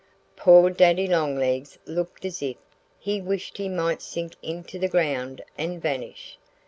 [0.35, 2.57] Poor Daddy Longlegs looked as if
[2.97, 6.39] he wished he might sink into the ground and vanish.